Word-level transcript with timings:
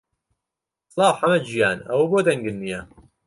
سڵاو 0.93 1.17
حەمە 1.19 1.39
گیان، 1.47 1.77
ئەوە 1.89 2.05
بۆ 2.11 2.19
دەنگت 2.27 2.55
نییە؟ 2.61 2.81